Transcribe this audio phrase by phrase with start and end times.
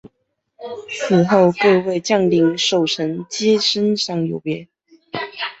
[0.89, 4.67] 此后各位将领守臣皆升赏有别。